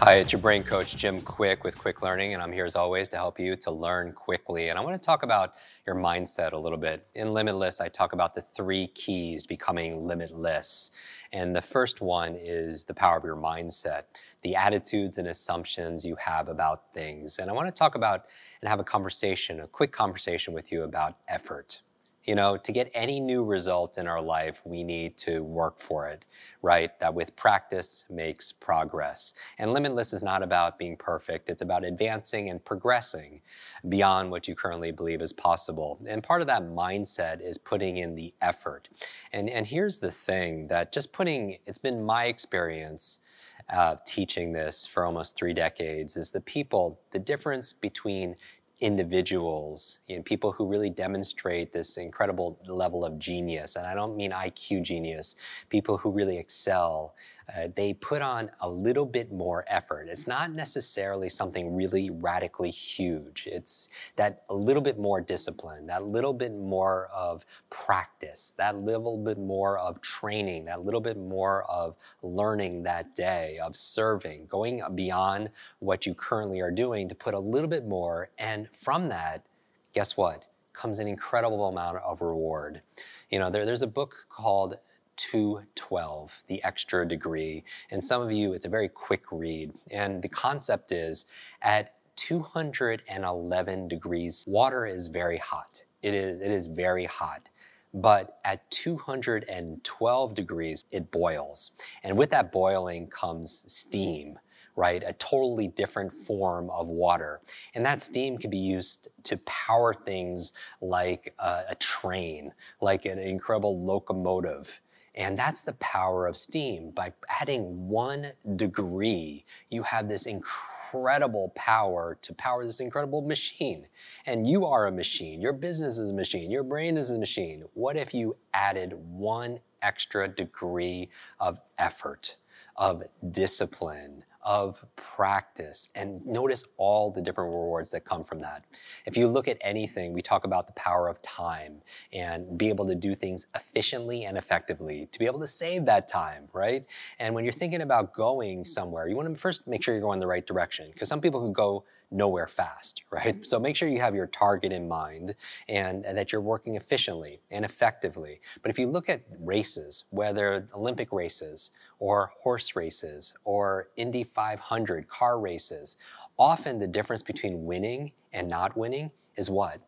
Hi, 0.00 0.16
it's 0.16 0.30
your 0.30 0.42
brain 0.42 0.62
coach, 0.62 0.94
Jim 0.94 1.22
Kwik 1.22 1.64
with 1.64 1.78
Kwik 1.78 2.02
Learning, 2.02 2.34
and 2.34 2.42
I'm 2.42 2.52
here 2.52 2.66
as 2.66 2.76
always 2.76 3.08
to 3.08 3.16
help 3.16 3.40
you 3.40 3.56
to 3.56 3.70
learn 3.70 4.12
quickly. 4.12 4.68
And 4.68 4.78
I 4.78 4.82
want 4.82 4.94
to 4.94 5.04
talk 5.04 5.22
about 5.22 5.54
your 5.86 5.96
mindset 5.96 6.52
a 6.52 6.58
little 6.58 6.76
bit. 6.76 7.06
In 7.14 7.32
Limitless, 7.32 7.80
I 7.80 7.88
talk 7.88 8.12
about 8.12 8.34
the 8.34 8.42
three 8.42 8.88
keys 8.88 9.44
to 9.44 9.48
becoming 9.48 10.06
limitless. 10.06 10.90
And 11.32 11.56
the 11.56 11.62
first 11.62 12.02
one 12.02 12.36
is 12.36 12.84
the 12.84 12.92
power 12.92 13.16
of 13.16 13.24
your 13.24 13.36
mindset, 13.36 14.02
the 14.42 14.54
attitudes 14.54 15.16
and 15.16 15.28
assumptions 15.28 16.04
you 16.04 16.14
have 16.16 16.48
about 16.48 16.92
things. 16.92 17.38
And 17.38 17.48
I 17.48 17.54
want 17.54 17.66
to 17.66 17.72
talk 17.72 17.94
about 17.94 18.26
and 18.60 18.68
have 18.68 18.80
a 18.80 18.84
conversation, 18.84 19.60
a 19.60 19.66
quick 19.66 19.92
conversation 19.92 20.52
with 20.52 20.70
you 20.70 20.82
about 20.82 21.16
effort. 21.26 21.80
You 22.26 22.34
know, 22.34 22.56
to 22.56 22.72
get 22.72 22.90
any 22.92 23.20
new 23.20 23.44
result 23.44 23.98
in 23.98 24.08
our 24.08 24.20
life, 24.20 24.60
we 24.64 24.82
need 24.82 25.16
to 25.18 25.44
work 25.44 25.78
for 25.78 26.08
it, 26.08 26.24
right? 26.60 26.98
That 26.98 27.14
with 27.14 27.36
practice 27.36 28.04
makes 28.10 28.50
progress. 28.50 29.34
And 29.58 29.72
Limitless 29.72 30.12
is 30.12 30.24
not 30.24 30.42
about 30.42 30.76
being 30.76 30.96
perfect, 30.96 31.48
it's 31.48 31.62
about 31.62 31.84
advancing 31.84 32.50
and 32.50 32.64
progressing 32.64 33.42
beyond 33.88 34.32
what 34.32 34.48
you 34.48 34.56
currently 34.56 34.90
believe 34.90 35.22
is 35.22 35.32
possible. 35.32 36.00
And 36.06 36.20
part 36.20 36.40
of 36.40 36.48
that 36.48 36.62
mindset 36.62 37.40
is 37.40 37.58
putting 37.58 37.98
in 37.98 38.16
the 38.16 38.34
effort. 38.40 38.88
And, 39.32 39.48
and 39.48 39.64
here's 39.64 40.00
the 40.00 40.10
thing 40.10 40.66
that 40.66 40.92
just 40.92 41.12
putting, 41.12 41.58
it's 41.64 41.78
been 41.78 42.04
my 42.04 42.24
experience. 42.24 43.20
Uh, 43.68 43.96
teaching 44.06 44.52
this 44.52 44.86
for 44.86 45.04
almost 45.04 45.34
three 45.34 45.52
decades 45.52 46.16
is 46.16 46.30
the 46.30 46.42
people, 46.42 47.00
the 47.10 47.18
difference 47.18 47.72
between 47.72 48.36
individuals, 48.80 50.00
you 50.06 50.16
know, 50.16 50.22
people 50.22 50.52
who 50.52 50.66
really 50.66 50.90
demonstrate 50.90 51.72
this 51.72 51.96
incredible 51.96 52.58
level 52.66 53.04
of 53.04 53.18
genius. 53.18 53.76
And 53.76 53.86
I 53.86 53.94
don't 53.94 54.16
mean 54.16 54.32
IQ 54.32 54.82
genius, 54.82 55.36
people 55.70 55.96
who 55.96 56.10
really 56.10 56.36
excel. 56.36 57.14
Uh, 57.54 57.68
they 57.76 57.92
put 57.92 58.22
on 58.22 58.50
a 58.60 58.68
little 58.68 59.06
bit 59.06 59.30
more 59.30 59.64
effort. 59.68 60.08
It's 60.10 60.26
not 60.26 60.52
necessarily 60.52 61.28
something 61.28 61.76
really 61.76 62.10
radically 62.10 62.70
huge. 62.70 63.46
It's 63.50 63.88
that 64.16 64.42
a 64.48 64.54
little 64.54 64.82
bit 64.82 64.98
more 64.98 65.20
discipline, 65.20 65.86
that 65.86 66.04
little 66.04 66.32
bit 66.32 66.52
more 66.52 67.08
of 67.14 67.46
practice, 67.70 68.52
that 68.58 68.76
little 68.78 69.16
bit 69.16 69.38
more 69.38 69.78
of 69.78 70.00
training, 70.00 70.64
that 70.64 70.84
little 70.84 71.00
bit 71.00 71.16
more 71.16 71.62
of 71.70 71.94
learning 72.22 72.82
that 72.82 73.14
day, 73.14 73.58
of 73.62 73.76
serving, 73.76 74.46
going 74.46 74.82
beyond 74.96 75.50
what 75.78 76.04
you 76.04 76.14
currently 76.14 76.60
are 76.60 76.72
doing 76.72 77.08
to 77.08 77.14
put 77.14 77.34
a 77.34 77.38
little 77.38 77.70
bit 77.70 77.86
more. 77.86 78.28
And 78.38 78.68
from 78.72 79.08
that, 79.10 79.46
guess 79.92 80.16
what? 80.16 80.46
Comes 80.72 80.98
an 80.98 81.06
incredible 81.06 81.68
amount 81.68 81.98
of 81.98 82.20
reward. 82.20 82.82
You 83.30 83.38
know, 83.38 83.50
there, 83.50 83.64
there's 83.64 83.82
a 83.82 83.86
book 83.86 84.26
called 84.28 84.76
212, 85.16 86.42
the 86.46 86.62
extra 86.64 87.06
degree. 87.06 87.64
And 87.90 88.04
some 88.04 88.22
of 88.22 88.32
you, 88.32 88.52
it's 88.52 88.66
a 88.66 88.70
very 88.70 88.88
quick 88.88 89.22
read. 89.30 89.72
And 89.90 90.22
the 90.22 90.28
concept 90.28 90.92
is 90.92 91.26
at 91.62 91.94
211 92.16 93.88
degrees, 93.88 94.44
water 94.46 94.86
is 94.86 95.08
very 95.08 95.38
hot. 95.38 95.82
It 96.02 96.14
is, 96.14 96.40
it 96.40 96.50
is 96.50 96.66
very 96.66 97.04
hot. 97.04 97.48
But 97.94 98.38
at 98.44 98.70
212 98.70 100.34
degrees, 100.34 100.84
it 100.90 101.10
boils. 101.10 101.70
And 102.02 102.16
with 102.16 102.30
that 102.30 102.52
boiling 102.52 103.08
comes 103.08 103.64
steam 103.66 104.38
right? 104.76 105.02
A 105.06 105.14
totally 105.14 105.68
different 105.68 106.12
form 106.12 106.70
of 106.70 106.86
water. 106.86 107.40
And 107.74 107.84
that 107.84 108.00
steam 108.02 108.36
can 108.36 108.50
be 108.50 108.58
used 108.58 109.08
to 109.24 109.38
power 109.38 109.94
things 109.94 110.52
like 110.82 111.34
a, 111.38 111.62
a, 111.70 111.74
train, 111.76 112.52
like 112.80 113.06
an 113.06 113.18
incredible 113.18 113.82
locomotive. 113.82 114.80
And 115.16 115.38
that's 115.38 115.62
the 115.62 115.72
power 115.74 116.26
of 116.26 116.36
steam. 116.36 116.90
By 116.90 117.12
adding 117.40 117.88
one 117.88 118.32
degree, 118.56 119.44
you 119.70 119.82
have 119.82 120.08
this 120.08 120.26
incredible 120.26 121.52
power 121.54 122.18
to 122.20 122.34
power 122.34 122.66
this 122.66 122.80
incredible 122.80 123.22
machine. 123.22 123.86
And 124.26 124.46
you 124.46 124.66
are 124.66 124.86
a 124.86 124.92
machine. 124.92 125.40
Your 125.40 125.54
business 125.54 125.98
is 125.98 126.10
a 126.10 126.14
machine. 126.14 126.50
Your 126.50 126.62
brain 126.62 126.98
is 126.98 127.10
a 127.10 127.18
machine. 127.18 127.64
What 127.72 127.96
if 127.96 128.12
you 128.12 128.36
added 128.52 128.92
one 128.92 129.60
extra 129.82 130.28
degree 130.28 131.08
of 131.40 131.60
effort, 131.78 132.36
of 132.76 133.02
discipline, 133.30 134.22
of 134.46 134.84
practice 134.94 135.90
and 135.96 136.24
notice 136.24 136.64
all 136.76 137.10
the 137.10 137.20
different 137.20 137.50
rewards 137.50 137.90
that 137.90 138.04
come 138.04 138.22
from 138.22 138.38
that. 138.38 138.64
If 139.04 139.16
you 139.16 139.26
look 139.26 139.48
at 139.48 139.58
anything, 139.60 140.12
we 140.12 140.22
talk 140.22 140.44
about 140.44 140.68
the 140.68 140.72
power 140.74 141.08
of 141.08 141.20
time 141.20 141.82
and 142.12 142.56
be 142.56 142.68
able 142.68 142.86
to 142.86 142.94
do 142.94 143.16
things 143.16 143.48
efficiently 143.56 144.24
and 144.24 144.38
effectively, 144.38 145.08
to 145.10 145.18
be 145.18 145.26
able 145.26 145.40
to 145.40 145.48
save 145.48 145.84
that 145.86 146.06
time, 146.06 146.48
right? 146.52 146.86
And 147.18 147.34
when 147.34 147.44
you're 147.44 147.52
thinking 147.52 147.82
about 147.82 148.14
going 148.14 148.64
somewhere, 148.64 149.08
you 149.08 149.16
want 149.16 149.28
to 149.28 149.34
first 149.34 149.66
make 149.66 149.82
sure 149.82 149.94
you're 149.94 150.00
going 150.00 150.20
the 150.20 150.28
right 150.28 150.46
direction 150.46 150.90
because 150.92 151.08
some 151.08 151.20
people 151.20 151.44
could 151.44 151.54
go 151.54 151.84
nowhere 152.10 152.46
fast, 152.46 153.02
right? 153.10 153.44
So 153.46 153.58
make 153.58 153.76
sure 153.76 153.88
you 153.88 154.00
have 154.00 154.14
your 154.14 154.26
target 154.26 154.72
in 154.72 154.88
mind 154.88 155.34
and, 155.68 156.04
that 156.04 156.32
you're 156.32 156.40
working 156.40 156.76
efficiently 156.76 157.40
and 157.50 157.64
effectively. 157.64 158.40
But 158.62 158.70
if 158.70 158.78
you 158.78 158.86
look 158.86 159.08
at 159.08 159.22
races, 159.40 160.04
whether 160.10 160.66
Olympic 160.74 161.12
races 161.12 161.70
or 161.98 162.30
horse 162.38 162.76
races 162.76 163.34
or 163.44 163.88
Indy 163.96 164.24
500 164.24 165.08
car 165.08 165.38
races, 165.38 165.96
often 166.38 166.78
the 166.78 166.86
difference 166.86 167.22
between 167.22 167.64
winning 167.64 168.12
and 168.32 168.48
not 168.48 168.76
winning 168.76 169.10
is 169.36 169.50
what? 169.50 169.80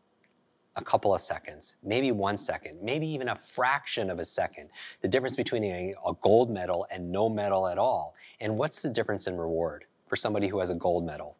a 0.78 0.84
couple 0.84 1.12
of 1.12 1.20
seconds, 1.20 1.74
maybe 1.82 2.12
one 2.12 2.38
second, 2.38 2.80
maybe 2.80 3.06
even 3.06 3.30
a 3.30 3.34
fraction 3.34 4.10
of 4.10 4.20
a 4.20 4.24
second. 4.24 4.70
The 5.02 5.08
difference 5.08 5.34
between 5.34 5.64
a, 5.64 5.92
a, 6.06 6.12
gold 6.20 6.50
medal 6.50 6.86
and 6.90 7.10
no 7.10 7.28
medal 7.28 7.66
at 7.66 7.78
all. 7.78 8.14
And 8.40 8.56
what's 8.56 8.80
the 8.80 8.88
difference 8.88 9.26
in 9.26 9.36
reward 9.36 9.86
for 10.06 10.14
somebody 10.14 10.46
who 10.46 10.60
has 10.60 10.70
a 10.70 10.76
gold 10.76 11.04
medal? 11.04 11.36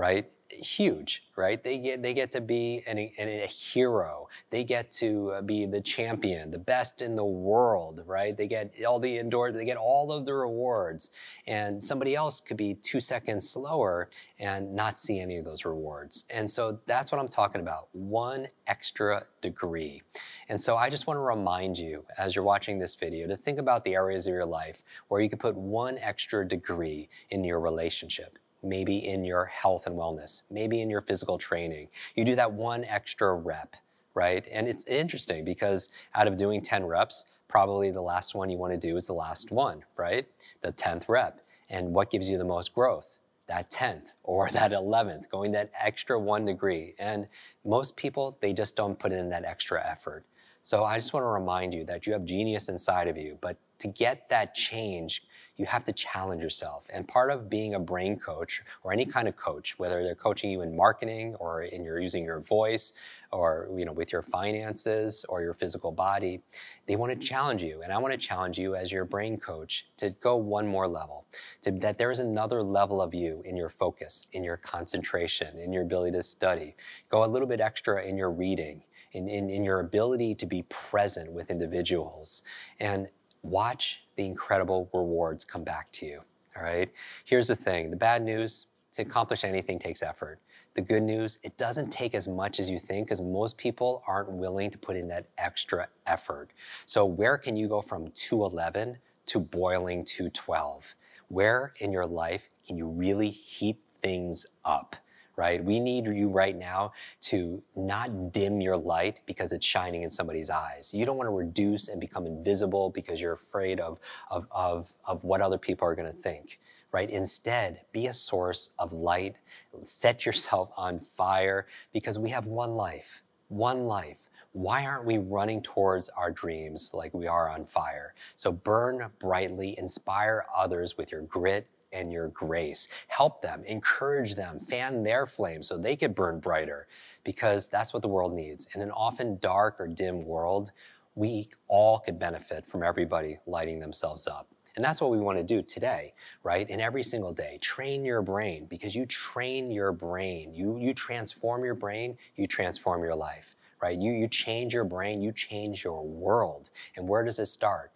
Right? 0.00 0.30
Huge, 0.48 1.24
right? 1.36 1.62
They 1.62 1.78
get 1.78 2.02
they 2.02 2.14
get 2.14 2.32
to 2.32 2.40
be 2.40 2.82
an, 2.86 2.98
an, 2.98 3.28
a 3.28 3.46
hero. 3.46 4.28
They 4.48 4.64
get 4.64 4.90
to 4.92 5.32
uh, 5.32 5.42
be 5.42 5.66
the 5.66 5.80
champion, 5.80 6.50
the 6.50 6.58
best 6.58 7.02
in 7.02 7.16
the 7.16 7.24
world, 7.24 8.02
right? 8.06 8.34
They 8.36 8.46
get 8.46 8.72
all 8.84 8.98
the 8.98 9.18
indoor, 9.18 9.52
they 9.52 9.66
get 9.66 9.76
all 9.76 10.10
of 10.10 10.24
the 10.24 10.34
rewards. 10.34 11.10
And 11.46 11.82
somebody 11.82 12.14
else 12.16 12.40
could 12.40 12.56
be 12.56 12.74
two 12.74 12.98
seconds 12.98 13.48
slower 13.48 14.08
and 14.38 14.74
not 14.74 14.98
see 14.98 15.20
any 15.20 15.36
of 15.36 15.44
those 15.44 15.64
rewards. 15.66 16.24
And 16.30 16.50
so 16.50 16.80
that's 16.86 17.12
what 17.12 17.20
I'm 17.20 17.28
talking 17.28 17.60
about. 17.60 17.88
One 17.92 18.48
extra 18.66 19.24
degree. 19.42 20.02
And 20.48 20.60
so 20.60 20.76
I 20.76 20.88
just 20.88 21.06
want 21.06 21.18
to 21.18 21.22
remind 21.22 21.78
you 21.78 22.04
as 22.18 22.34
you're 22.34 22.44
watching 22.44 22.78
this 22.78 22.94
video 22.94 23.28
to 23.28 23.36
think 23.36 23.58
about 23.58 23.84
the 23.84 23.94
areas 23.94 24.26
of 24.26 24.32
your 24.32 24.46
life 24.46 24.82
where 25.08 25.20
you 25.20 25.28
could 25.28 25.40
put 25.40 25.54
one 25.56 25.98
extra 25.98 26.48
degree 26.48 27.10
in 27.28 27.44
your 27.44 27.60
relationship 27.60 28.38
maybe 28.62 29.06
in 29.06 29.24
your 29.24 29.46
health 29.46 29.86
and 29.86 29.96
wellness, 29.96 30.42
maybe 30.50 30.80
in 30.80 30.90
your 30.90 31.00
physical 31.00 31.38
training. 31.38 31.88
You 32.14 32.24
do 32.24 32.34
that 32.36 32.52
one 32.52 32.84
extra 32.84 33.34
rep, 33.34 33.76
right? 34.14 34.46
And 34.52 34.68
it's 34.68 34.84
interesting 34.84 35.44
because 35.44 35.88
out 36.14 36.26
of 36.26 36.36
doing 36.36 36.60
10 36.60 36.84
reps, 36.84 37.24
probably 37.48 37.90
the 37.90 38.00
last 38.00 38.34
one 38.34 38.48
you 38.48 38.58
want 38.58 38.72
to 38.72 38.78
do 38.78 38.96
is 38.96 39.06
the 39.06 39.12
last 39.12 39.50
one, 39.50 39.84
right? 39.96 40.26
The 40.62 40.72
10th 40.72 41.08
rep. 41.08 41.40
And 41.68 41.92
what 41.92 42.10
gives 42.10 42.28
you 42.28 42.38
the 42.38 42.44
most 42.44 42.74
growth? 42.74 43.18
That 43.46 43.70
10th 43.70 44.14
or 44.22 44.48
that 44.52 44.72
11th, 44.72 45.28
going 45.30 45.52
that 45.52 45.70
extra 45.78 46.18
one 46.18 46.44
degree. 46.44 46.94
And 46.98 47.28
most 47.64 47.96
people, 47.96 48.38
they 48.40 48.52
just 48.52 48.76
don't 48.76 48.98
put 48.98 49.12
in 49.12 49.28
that 49.30 49.44
extra 49.44 49.84
effort. 49.84 50.24
So 50.62 50.84
I 50.84 50.96
just 50.96 51.12
want 51.12 51.24
to 51.24 51.28
remind 51.28 51.72
you 51.72 51.84
that 51.84 52.06
you 52.06 52.12
have 52.12 52.24
genius 52.24 52.68
inside 52.68 53.08
of 53.08 53.16
you, 53.16 53.38
but 53.40 53.56
to 53.80 53.88
get 53.88 54.28
that 54.30 54.54
change, 54.54 55.22
you 55.60 55.66
have 55.66 55.84
to 55.84 55.92
challenge 55.92 56.42
yourself. 56.42 56.86
And 56.90 57.06
part 57.06 57.30
of 57.30 57.50
being 57.50 57.74
a 57.74 57.78
brain 57.78 58.18
coach 58.18 58.62
or 58.82 58.94
any 58.94 59.04
kind 59.04 59.28
of 59.28 59.36
coach, 59.36 59.78
whether 59.78 60.02
they're 60.02 60.14
coaching 60.14 60.50
you 60.50 60.62
in 60.62 60.74
marketing 60.74 61.34
or 61.34 61.64
in 61.64 61.84
your 61.84 62.00
using 62.00 62.24
your 62.24 62.40
voice 62.40 62.94
or 63.30 63.68
you 63.76 63.84
know 63.84 63.92
with 63.92 64.10
your 64.10 64.22
finances 64.22 65.24
or 65.28 65.42
your 65.42 65.52
physical 65.52 65.92
body, 65.92 66.40
they 66.86 66.96
want 66.96 67.12
to 67.12 67.26
challenge 67.26 67.62
you. 67.62 67.82
And 67.82 67.92
I 67.92 67.98
want 67.98 68.12
to 68.12 68.18
challenge 68.18 68.58
you 68.58 68.74
as 68.74 68.90
your 68.90 69.04
brain 69.04 69.36
coach 69.36 69.86
to 69.98 70.10
go 70.10 70.36
one 70.36 70.66
more 70.66 70.88
level. 70.88 71.26
To, 71.62 71.70
that 71.72 71.98
there 71.98 72.10
is 72.10 72.20
another 72.20 72.62
level 72.62 73.02
of 73.02 73.12
you 73.12 73.42
in 73.44 73.54
your 73.54 73.68
focus, 73.68 74.26
in 74.32 74.42
your 74.42 74.56
concentration, 74.56 75.58
in 75.58 75.74
your 75.74 75.82
ability 75.82 76.16
to 76.16 76.22
study. 76.22 76.74
Go 77.10 77.24
a 77.24 77.26
little 77.26 77.46
bit 77.46 77.60
extra 77.60 78.02
in 78.02 78.16
your 78.16 78.30
reading, 78.30 78.82
in, 79.12 79.28
in, 79.28 79.50
in 79.50 79.62
your 79.62 79.80
ability 79.80 80.34
to 80.36 80.46
be 80.46 80.62
present 80.62 81.30
with 81.30 81.50
individuals. 81.50 82.42
And 82.78 83.08
watch 83.42 84.02
the 84.16 84.26
incredible 84.26 84.88
rewards 84.92 85.44
come 85.44 85.64
back 85.64 85.90
to 85.92 86.06
you. 86.06 86.20
All 86.56 86.62
right. 86.62 86.90
Here's 87.24 87.48
the 87.48 87.56
thing 87.56 87.90
the 87.90 87.96
bad 87.96 88.22
news 88.22 88.66
to 88.94 89.02
accomplish 89.02 89.44
anything 89.44 89.78
takes 89.78 90.02
effort. 90.02 90.40
The 90.74 90.82
good 90.82 91.02
news, 91.02 91.38
it 91.42 91.56
doesn't 91.56 91.90
take 91.90 92.14
as 92.14 92.28
much 92.28 92.60
as 92.60 92.70
you 92.70 92.78
think 92.78 93.06
because 93.06 93.20
most 93.20 93.58
people 93.58 94.02
aren't 94.06 94.30
willing 94.30 94.70
to 94.70 94.78
put 94.78 94.96
in 94.96 95.08
that 95.08 95.26
extra 95.38 95.88
effort. 96.06 96.50
So, 96.86 97.04
where 97.04 97.38
can 97.38 97.56
you 97.56 97.68
go 97.68 97.80
from 97.80 98.10
211 98.12 98.98
to 99.26 99.40
boiling 99.40 100.04
212? 100.04 100.94
Where 101.28 101.72
in 101.78 101.92
your 101.92 102.06
life 102.06 102.50
can 102.66 102.76
you 102.76 102.88
really 102.88 103.30
heat 103.30 103.78
things 104.02 104.46
up? 104.64 104.96
Right? 105.40 105.64
We 105.64 105.80
need 105.80 106.04
you 106.04 106.28
right 106.28 106.54
now 106.54 106.92
to 107.22 107.62
not 107.74 108.30
dim 108.30 108.60
your 108.60 108.76
light 108.76 109.20
because 109.24 109.52
it's 109.52 109.64
shining 109.64 110.02
in 110.02 110.10
somebody's 110.10 110.50
eyes. 110.50 110.92
You 110.92 111.06
don't 111.06 111.16
want 111.16 111.28
to 111.28 111.34
reduce 111.34 111.88
and 111.88 111.98
become 111.98 112.26
invisible 112.26 112.90
because 112.90 113.22
you're 113.22 113.32
afraid 113.32 113.80
of, 113.80 113.98
of, 114.30 114.46
of, 114.50 114.94
of 115.06 115.24
what 115.24 115.40
other 115.40 115.56
people 115.56 115.88
are 115.88 115.94
going 115.94 116.12
to 116.12 116.16
think, 116.16 116.60
right? 116.92 117.08
Instead, 117.08 117.80
be 117.90 118.08
a 118.08 118.12
source 118.12 118.68
of 118.78 118.92
light. 118.92 119.38
Set 119.82 120.26
yourself 120.26 120.72
on 120.76 121.00
fire 121.00 121.66
because 121.94 122.18
we 122.18 122.28
have 122.28 122.44
one 122.44 122.74
life, 122.74 123.22
one 123.48 123.86
life. 123.86 124.28
Why 124.52 124.84
aren't 124.84 125.06
we 125.06 125.16
running 125.16 125.62
towards 125.62 126.10
our 126.10 126.30
dreams 126.30 126.90
like 126.92 127.14
we 127.14 127.26
are 127.26 127.48
on 127.48 127.64
fire? 127.64 128.12
So 128.36 128.52
burn 128.52 129.06
brightly, 129.18 129.78
inspire 129.78 130.44
others 130.54 130.98
with 130.98 131.10
your 131.10 131.22
grit 131.22 131.66
and 131.92 132.12
your 132.12 132.28
grace. 132.28 132.88
Help 133.08 133.42
them, 133.42 133.62
encourage 133.64 134.34
them, 134.34 134.60
fan 134.60 135.02
their 135.02 135.26
flame 135.26 135.62
so 135.62 135.78
they 135.78 135.96
could 135.96 136.14
burn 136.14 136.40
brighter 136.40 136.86
because 137.24 137.68
that's 137.68 137.92
what 137.92 138.02
the 138.02 138.08
world 138.08 138.32
needs. 138.32 138.68
In 138.74 138.82
an 138.82 138.90
often 138.90 139.38
dark 139.38 139.80
or 139.80 139.86
dim 139.86 140.24
world, 140.24 140.72
we 141.14 141.48
all 141.68 141.98
could 141.98 142.18
benefit 142.18 142.66
from 142.66 142.82
everybody 142.82 143.38
lighting 143.46 143.80
themselves 143.80 144.26
up. 144.26 144.48
And 144.76 144.84
that's 144.84 145.00
what 145.00 145.10
we 145.10 145.18
want 145.18 145.36
to 145.36 145.44
do 145.44 145.62
today, 145.62 146.14
right? 146.44 146.66
And 146.70 146.80
every 146.80 147.02
single 147.02 147.32
day, 147.32 147.58
train 147.60 148.04
your 148.04 148.22
brain 148.22 148.66
because 148.66 148.94
you 148.94 149.04
train 149.06 149.70
your 149.70 149.92
brain. 149.92 150.54
You, 150.54 150.78
you 150.78 150.94
transform 150.94 151.64
your 151.64 151.74
brain, 151.74 152.16
you 152.36 152.46
transform 152.46 153.02
your 153.02 153.16
life, 153.16 153.56
right? 153.82 153.98
You, 153.98 154.12
you 154.12 154.28
change 154.28 154.72
your 154.72 154.84
brain, 154.84 155.20
you 155.20 155.32
change 155.32 155.82
your 155.82 156.06
world. 156.06 156.70
And 156.96 157.08
where 157.08 157.24
does 157.24 157.40
it 157.40 157.46
start? 157.46 157.90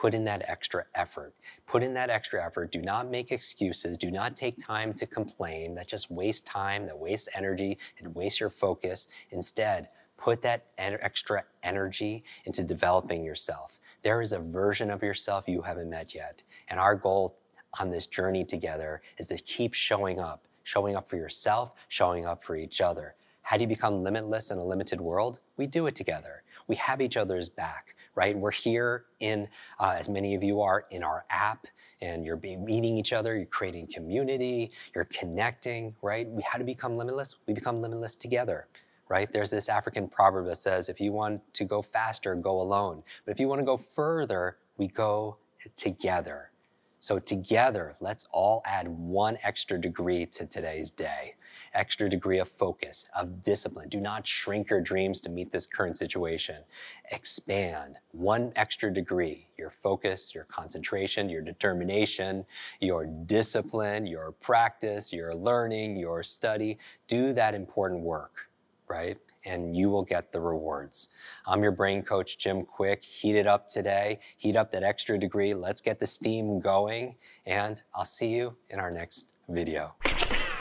Put 0.00 0.14
in 0.14 0.22
that 0.24 0.44
extra 0.46 0.84
effort. 0.94 1.34
Put 1.66 1.82
in 1.82 1.92
that 1.94 2.08
extra 2.08 2.44
effort. 2.44 2.70
Do 2.70 2.80
not 2.80 3.10
make 3.10 3.32
excuses. 3.32 3.98
Do 3.98 4.12
not 4.12 4.36
take 4.36 4.56
time 4.56 4.92
to 4.94 5.06
complain. 5.06 5.74
That 5.74 5.88
just 5.88 6.08
wastes 6.08 6.42
time, 6.42 6.86
that 6.86 6.96
wastes 6.96 7.28
energy, 7.34 7.78
and 7.98 8.14
wastes 8.14 8.38
your 8.38 8.50
focus. 8.50 9.08
Instead, 9.32 9.88
put 10.16 10.40
that 10.42 10.66
extra 10.78 11.42
energy 11.64 12.22
into 12.44 12.62
developing 12.62 13.24
yourself. 13.24 13.80
There 14.02 14.20
is 14.20 14.32
a 14.32 14.38
version 14.38 14.90
of 14.90 15.02
yourself 15.02 15.48
you 15.48 15.62
haven't 15.62 15.90
met 15.90 16.14
yet. 16.14 16.44
And 16.68 16.78
our 16.78 16.94
goal 16.94 17.36
on 17.80 17.90
this 17.90 18.06
journey 18.06 18.44
together 18.44 19.02
is 19.18 19.26
to 19.28 19.36
keep 19.38 19.74
showing 19.74 20.20
up, 20.20 20.46
showing 20.62 20.94
up 20.94 21.08
for 21.08 21.16
yourself, 21.16 21.72
showing 21.88 22.24
up 22.24 22.44
for 22.44 22.54
each 22.54 22.80
other. 22.80 23.16
How 23.48 23.56
do 23.56 23.62
you 23.62 23.66
become 23.66 23.96
limitless 23.96 24.50
in 24.50 24.58
a 24.58 24.64
limited 24.64 25.00
world? 25.00 25.40
We 25.56 25.66
do 25.66 25.86
it 25.86 25.94
together. 25.94 26.42
We 26.66 26.76
have 26.76 27.00
each 27.00 27.16
other's 27.16 27.48
back 27.48 27.94
right? 28.18 28.36
We're 28.36 28.50
here 28.50 29.04
in, 29.20 29.46
uh, 29.78 29.94
as 29.96 30.08
many 30.08 30.34
of 30.34 30.42
you 30.42 30.60
are, 30.60 30.86
in 30.90 31.04
our 31.04 31.24
app, 31.30 31.68
and 32.02 32.24
you're 32.24 32.36
meeting 32.36 32.98
each 32.98 33.12
other, 33.12 33.36
you're 33.36 33.46
creating 33.46 33.86
community, 33.94 34.72
you're 34.92 35.04
connecting, 35.04 35.94
right? 36.02 36.28
We, 36.28 36.42
how 36.42 36.58
to 36.58 36.64
become 36.64 36.96
limitless? 36.96 37.36
We 37.46 37.54
become 37.54 37.80
limitless 37.80 38.16
together 38.16 38.66
right? 39.08 39.32
There's 39.32 39.50
this 39.50 39.70
African 39.70 40.06
proverb 40.06 40.44
that 40.48 40.58
says, 40.58 40.90
if 40.90 41.00
you 41.00 41.12
want 41.12 41.40
to 41.54 41.64
go 41.64 41.80
faster, 41.80 42.34
go 42.34 42.60
alone. 42.60 43.02
But 43.24 43.32
if 43.32 43.40
you 43.40 43.48
want 43.48 43.60
to 43.60 43.64
go 43.64 43.78
further, 43.78 44.58
we 44.76 44.86
go 44.86 45.38
together. 45.76 46.50
So 47.00 47.18
together, 47.18 47.94
let's 48.00 48.26
all 48.32 48.60
add 48.64 48.88
one 48.88 49.38
extra 49.42 49.80
degree 49.80 50.26
to 50.26 50.46
today's 50.46 50.90
day. 50.90 51.34
Extra 51.74 52.08
degree 52.08 52.38
of 52.38 52.48
focus, 52.48 53.06
of 53.16 53.42
discipline. 53.42 53.88
Do 53.88 54.00
not 54.00 54.26
shrink 54.26 54.70
your 54.70 54.80
dreams 54.80 55.20
to 55.20 55.28
meet 55.28 55.52
this 55.52 55.66
current 55.66 55.96
situation. 55.96 56.56
Expand 57.10 57.98
one 58.12 58.52
extra 58.56 58.92
degree, 58.92 59.46
your 59.56 59.70
focus, 59.70 60.34
your 60.34 60.44
concentration, 60.44 61.28
your 61.28 61.42
determination, 61.42 62.44
your 62.80 63.06
discipline, 63.06 64.06
your 64.06 64.32
practice, 64.32 65.12
your 65.12 65.34
learning, 65.34 65.96
your 65.96 66.22
study. 66.22 66.78
Do 67.06 67.32
that 67.34 67.54
important 67.54 68.00
work, 68.00 68.47
right? 68.88 69.18
and 69.44 69.74
you 69.76 69.88
will 69.88 70.02
get 70.02 70.32
the 70.32 70.40
rewards. 70.40 71.08
I'm 71.46 71.62
your 71.62 71.72
brain 71.72 72.02
coach, 72.02 72.38
Jim 72.38 72.64
Kwik. 72.64 73.02
Heat 73.02 73.36
it 73.36 73.46
up 73.46 73.68
today. 73.68 74.18
Heat 74.36 74.56
up 74.56 74.70
that 74.72 74.82
extra 74.82 75.18
degree. 75.18 75.54
Let's 75.54 75.80
get 75.80 75.98
the 75.98 76.06
steam 76.06 76.60
going, 76.60 77.16
and 77.46 77.82
I'll 77.94 78.04
see 78.04 78.34
you 78.34 78.56
in 78.70 78.78
our 78.78 78.90
next 78.90 79.32
video. 79.48 79.94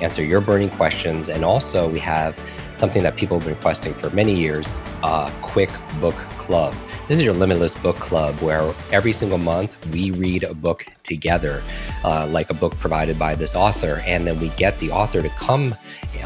answer 0.00 0.24
your 0.24 0.40
burning 0.40 0.70
questions, 0.70 1.28
and 1.28 1.44
also 1.44 1.88
we 1.88 1.98
have 2.00 2.36
something 2.74 3.02
that 3.02 3.16
people 3.16 3.38
have 3.38 3.46
been 3.46 3.54
requesting 3.54 3.94
for 3.94 4.10
many 4.10 4.34
years 4.34 4.72
a 5.02 5.30
Kwik 5.42 5.70
book 6.00 6.16
club. 6.38 6.74
This 7.06 7.18
is 7.18 7.24
your 7.24 7.34
Limitless 7.34 7.74
Book 7.74 7.96
Club, 7.96 8.34
where 8.40 8.72
every 8.90 9.12
single 9.12 9.36
month 9.36 9.76
we 9.92 10.10
read 10.12 10.42
a 10.42 10.54
book 10.54 10.86
together, 11.02 11.62
uh, 12.02 12.26
like 12.30 12.48
a 12.48 12.54
book 12.54 12.74
provided 12.78 13.18
by 13.18 13.34
this 13.34 13.54
author. 13.54 14.02
And 14.06 14.26
then 14.26 14.40
we 14.40 14.48
get 14.50 14.78
the 14.78 14.90
author 14.90 15.20
to 15.20 15.28
come 15.28 15.74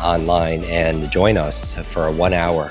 online 0.01 0.63
and 0.65 1.11
join 1.11 1.37
us 1.37 1.77
for 1.93 2.07
a 2.07 2.13
one 2.13 2.33
hour 2.33 2.71